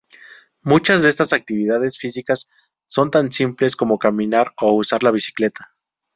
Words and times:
Muchas 0.63 1.03
de 1.03 1.09
esas 1.09 1.31
actividades 1.31 1.99
físicas 1.99 2.49
son 2.87 3.11
tan 3.11 3.31
simples 3.31 3.75
como 3.75 3.99
caminar 3.99 4.51
o 4.59 4.73
usar 4.73 5.03
la 5.03 5.11
bicicleta. 5.11 5.75